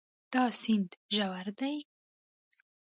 دا 0.33 0.43
سیند 0.61 0.91
ژور 1.13 1.47
ده 1.59 1.71